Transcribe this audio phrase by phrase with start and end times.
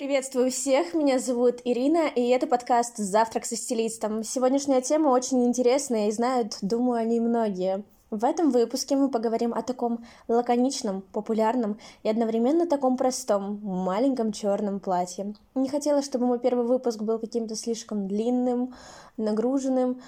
[0.00, 4.24] Приветствую всех, меня зовут Ирина, и это подкаст «Завтрак со стилистом».
[4.24, 7.84] Сегодняшняя тема очень интересная, и знают, думаю, они многие.
[8.10, 14.80] В этом выпуске мы поговорим о таком лаконичном, популярном и одновременно таком простом, маленьком черном
[14.80, 15.34] платье.
[15.54, 18.74] Не хотела, чтобы мой первый выпуск был каким-то слишком длинным,
[19.18, 20.00] нагруженным,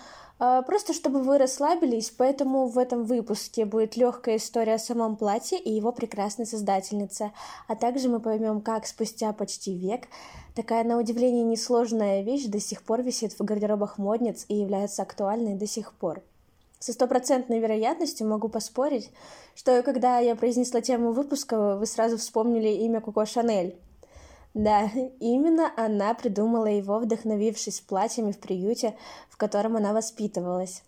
[0.67, 5.71] просто чтобы вы расслабились, поэтому в этом выпуске будет легкая история о самом платье и
[5.71, 7.33] его прекрасной создательнице,
[7.69, 10.09] а также мы поймем, как спустя почти век
[10.55, 15.55] такая, на удивление, несложная вещь до сих пор висит в гардеробах модниц и является актуальной
[15.55, 16.23] до сих пор.
[16.79, 19.11] Со стопроцентной вероятностью могу поспорить,
[19.55, 23.77] что когда я произнесла тему выпуска, вы сразу вспомнили имя Коко Шанель.
[24.55, 28.97] Да, именно она придумала его, вдохновившись платьями в приюте,
[29.29, 30.83] в котором она воспитывалась.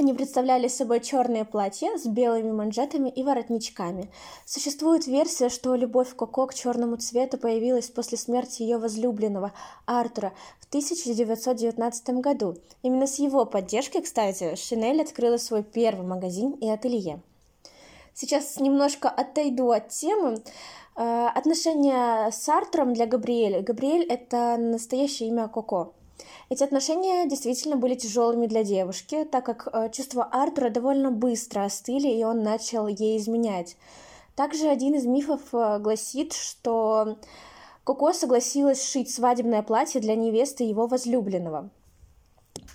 [0.00, 4.08] Они представляли собой черные платья с белыми манжетами и воротничками.
[4.46, 9.52] Существует версия, что любовь Коко к черному цвету появилась после смерти ее возлюбленного
[9.86, 12.56] Артура в 1919 году.
[12.82, 17.20] Именно с его поддержки, кстати, Шинель открыла свой первый магазин и ателье.
[18.20, 20.42] Сейчас немножко отойду от темы.
[20.96, 23.62] Э, отношения с Артуром для Габриэля.
[23.62, 25.92] Габриэль— это настоящее имя Коко.
[26.48, 32.08] Эти отношения действительно были тяжелыми для девушки, так как э, чувства Артура довольно быстро остыли,
[32.08, 33.76] и он начал ей изменять.
[34.34, 37.18] Также один из мифов э, гласит, что
[37.84, 41.70] Коко согласилась шить свадебное платье для невесты его возлюбленного.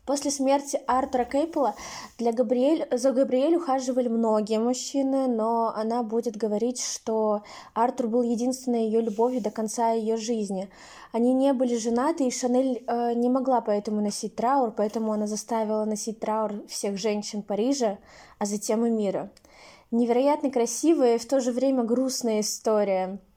[0.06, 1.76] После смерти Артура Кейпела
[2.18, 8.84] для Габриэль, за Габриэль ухаживали многие мужчины, но она будет говорить, что Артур был единственной
[8.84, 10.70] ее любовью до конца ее жизни.
[11.14, 15.86] Они не были женаты, и Шанель э, не могла поэтому носить траур, поэтому она заставила
[15.86, 17.98] носить траур всех женщин Парижа,
[18.40, 19.32] а затем и мира.
[19.92, 23.20] Невероятно красивая и в то же время грустная история–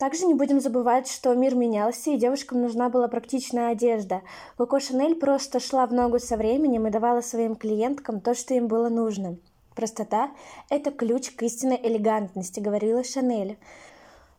[0.00, 4.22] также не будем забывать, что мир менялся, и девушкам нужна была практичная одежда.
[4.56, 8.66] Коко Шанель просто шла в ногу со временем и давала своим клиенткам то, что им
[8.66, 9.36] было нужно.
[9.74, 10.30] Простота–
[10.70, 13.58] это ключ к истинной элегантности, говорила Шанель.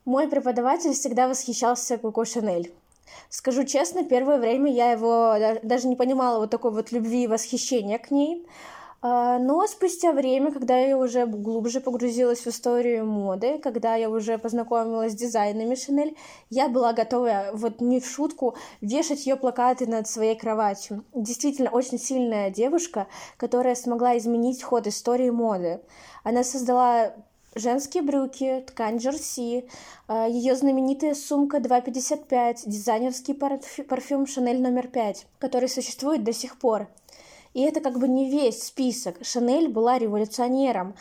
[0.04, 2.74] Мой преподаватель всегда восхищался Коко Шанель.
[3.30, 8.00] Скажу честно, первое время я его даже не понимала вот такой вот любви и восхищения
[8.00, 8.48] к ней.
[9.04, 14.38] А, но спустя время, когда я уже глубже погрузилась в историю моды, когда я уже
[14.38, 16.16] познакомилась с дизайнами Шанель,
[16.52, 21.04] я была готова, вот не в шутку, вешать ее плакаты над своей кроватью.
[21.16, 23.08] Действительно, очень сильная девушка,
[23.38, 25.82] которая смогла изменить ход истории моды.
[26.24, 27.16] Она создала
[27.56, 29.68] женские брюки, ткань джерси,
[30.08, 36.88] а, ее знаменитая сумка 2,55, дизайнерский парфюм Шанель номер 5, который существует до сих пор.
[37.54, 39.18] И это как бы не весь список.
[39.24, 40.96] Шанель была революционером.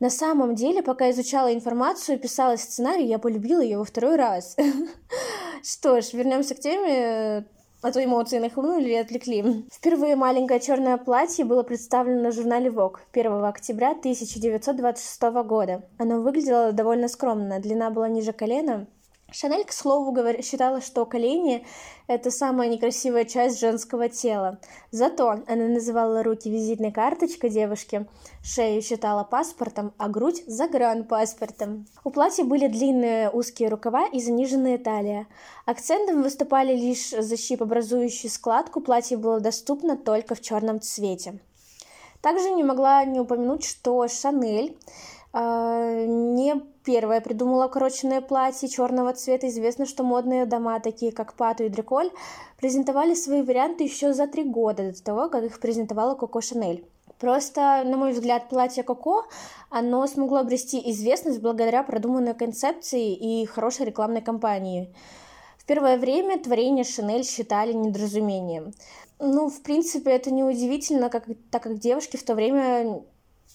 [0.00, 4.56] На самом деле, пока изучала информацию, писала сценарий, я полюбила ее во второй раз.
[5.62, 7.46] Что ж, вернемся к теме,
[7.84, 9.66] а то эмоции нахлынули и отвлекли.
[9.70, 15.88] Впервые маленькое черное платье было представлено в журнале Vogue 1 октября 1926 года.
[15.98, 18.86] Оно выглядело довольно скромно, длина была ниже колена,
[19.34, 20.40] Шанель, к слову, говор...
[20.42, 21.66] считала, что колени–
[22.06, 24.60] это самая некрасивая часть женского тела.
[24.92, 28.06] Зато она называла руки визитной карточкой девушки,
[28.44, 31.88] шею считала паспортом, а грудь– загранпаспортом.
[32.04, 35.26] У платья были длинные узкие рукава и заниженная талия.
[35.66, 38.80] Акцентом выступали лишь защип, образующий складку.
[38.80, 41.40] Платье было доступно только в черном цвете.
[42.20, 44.78] Также не могла не упомянуть, что Шанель
[45.34, 49.48] не первая придумала укороченное платье черного цвета.
[49.48, 52.10] Известно, что модные дома, такие как Пату и Дреколь,
[52.58, 56.86] презентовали свои варианты еще за три года до того, как их презентовала Коко Шанель.
[57.18, 59.24] Просто, на мой взгляд, платье Коко,
[59.70, 64.92] оно смогло обрести известность благодаря продуманной концепции и хорошей рекламной кампании.
[65.58, 68.74] В первое время творение Шанель считали недоразумением.
[69.18, 73.02] Ну, в принципе, это неудивительно, как, так как девушки в то время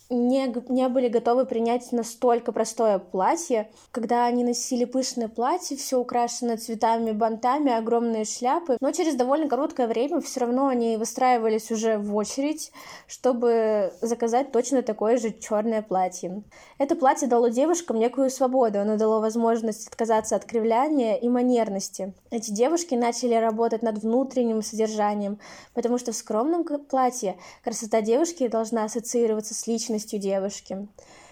[0.10, 3.70] не, не были готовы принять настолько простое платье.
[3.92, 8.78] Когда они носили пышное платье, все украшено цветами, бантами, огромные шляпы.
[8.82, 12.72] Но через довольно короткое время все равно они выстраивались уже в очередь,
[13.08, 16.42] чтобы заказать точно такое же черное платье.
[16.80, 22.14] Это платье дало девушкам некую свободу, оно дало возможность отказаться от кривляния и манерности.
[22.32, 25.40] Эти девушки начали работать над внутренним содержанием,
[25.74, 30.88] потому что в скромном платье красота девушки должна ассоциироваться с личностью, внешностью девушки.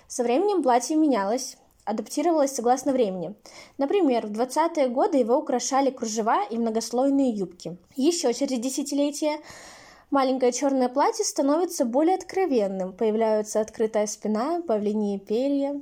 [0.07, 3.33] Со временем платье менялось, адаптировалось согласно времени.
[3.77, 7.77] Например, в 20-е годы его украшали кружева и многослойные юбки.
[7.95, 9.39] Еще через десятилетия
[10.11, 15.79] маленькое черное платье становится более откровенным, появляются открытая спина, павлиние перья.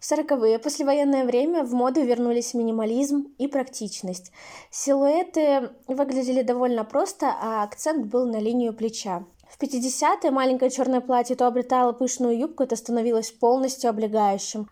[0.00, 4.32] В сороковые послевоенное время в моду вернулись минимализм и практичность.
[4.70, 9.24] Силуэты выглядели довольно просто, а акцент был на линию плеча.
[9.54, 14.68] В 50-е маленькое черное платье то обретало пышную юбку, то становилось полностью облегающим.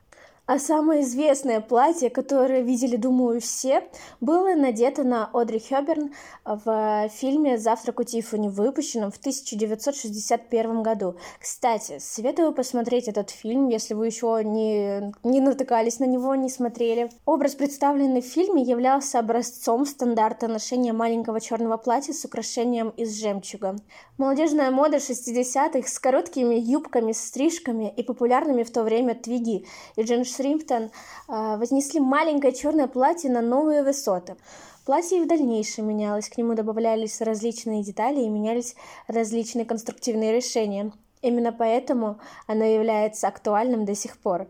[0.52, 3.88] А самое известное платье, которое видели, думаю, все,
[4.20, 6.12] было надето на Одри Хёберн
[6.44, 11.16] в фильме «Завтрак у Тиффани», выпущенном в 1961 году.
[11.40, 17.10] Кстати, советую посмотреть этот фильм, если вы еще не, не натыкались на него, не смотрели.
[17.24, 23.76] Образ, представленный в фильме, являлся образцом стандарта ношения маленького черного платья с украшением из жемчуга.
[24.18, 29.64] Молодежная мода 60-х с короткими юбками, стрижками и популярными в то время твиги
[29.96, 30.90] и джинсы Шримптон
[31.28, 34.36] а, вознесли маленькое черное платье на новые высоты.
[34.84, 38.74] Платье и в дальнейшем менялось, к нему добавлялись различные детали и менялись
[39.06, 40.92] различные конструктивные решения.
[41.20, 42.18] Именно поэтому
[42.48, 44.48] оно является актуальным до сих пор.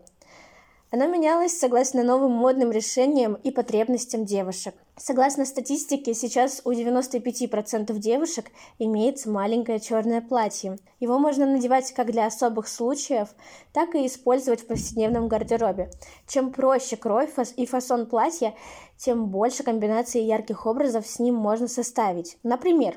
[0.89, 4.73] Оно менялось согласно новым модным решениям и потребностям девушек.
[4.95, 10.77] Согласно статистике, сейчас у 95% девушек имеется маленькое черное платье.
[10.99, 13.29] Его можно надевать как для особых случаев,
[13.73, 15.89] так и использовать в повседневном гардеробе.
[16.27, 18.53] Чем проще крой и фасон платья,
[18.97, 22.37] тем больше комбинаций ярких образов с ним можно составить.
[22.43, 22.95] Например,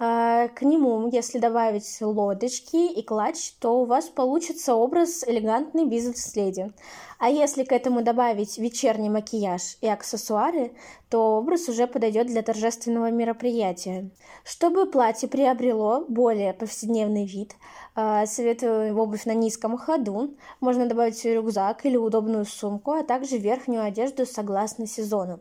[0.00, 6.72] к нему, если добавить лодочки и клатч, то у вас получится образ элегантной бизнес-леди.
[7.18, 10.72] А если к этому добавить вечерний макияж и аксессуары,
[11.10, 14.08] то образ уже подойдет для торжественного мероприятия.
[14.42, 17.56] Чтобы платье приобрело более повседневный вид,
[17.94, 20.34] а, советую обувь на низком ходу.
[20.60, 25.40] Можно добавить рюкзак или удобную сумку, а также верхнюю одежду согласно сезону.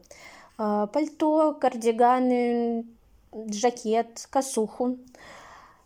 [0.57, 2.85] А, пальто, кардиганы,
[3.33, 4.97] жакет, косуху.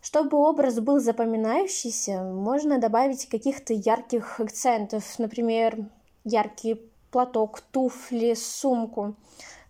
[0.01, 5.77] Чтобы образ был запоминающийся, можно добавить каких-то ярких акцентов, например,
[6.25, 9.15] яркий платок, туфли, сумку,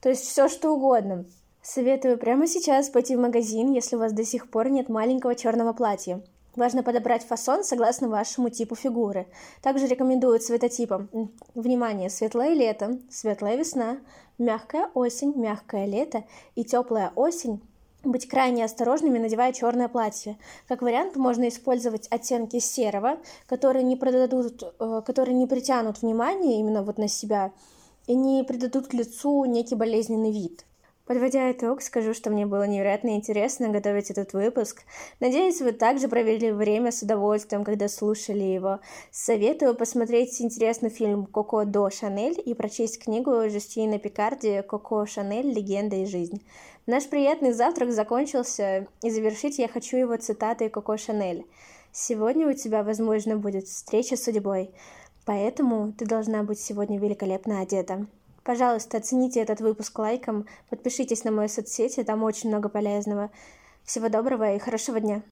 [0.02, 1.26] то есть все что угодно.
[1.62, 5.72] Советую прямо сейчас пойти в магазин, если у вас до сих пор нет маленького черного
[5.72, 6.22] платья.
[6.56, 9.26] Важно подобрать фасон согласно вашему типу фигуры.
[9.62, 11.10] Также рекомендуют цветотипом.
[11.56, 13.98] Внимание, светлое лето, светлая весна,
[14.38, 16.24] мягкая осень, мягкое лето
[16.56, 17.62] и теплая осень
[18.04, 20.38] быть крайне осторожными, надевая черное платье.
[20.68, 23.18] Как вариант можно использовать оттенки серого,
[23.48, 27.52] которые не придадут, э, которые не притянут внимание именно вот на себя
[28.06, 30.66] и не придадут лицу некий болезненный вид.
[31.06, 34.84] Подводя итог, скажу, что мне было невероятно интересно готовить этот выпуск.
[35.20, 38.80] Надеюсь, вы также провели время с удовольствием, когда слушали его.
[39.12, 45.54] Советую посмотреть интересный фильм «Коко до Шанель» и прочесть книгу Жюстина Пикарди «Коко Шанель.
[45.54, 46.42] Легенда и жизнь».
[46.86, 51.46] Наш приятный завтрак закончился, и завершить я хочу его цитатой Коко Шанель.
[51.92, 54.72] «Сегодня у тебя, возможно, будет встреча с судьбой,
[55.26, 58.08] поэтому ты должна быть сегодня великолепно одета».
[58.44, 63.32] Пожалуйста, оцените этот выпуск лайком, подпишитесь на мои соцсети, там очень много полезного.
[63.86, 65.22] Всего доброго и хорошего дня!